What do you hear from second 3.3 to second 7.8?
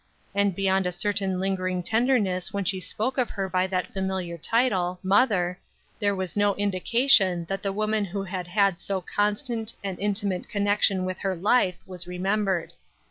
by that familiar title, "mother," there was no indication that the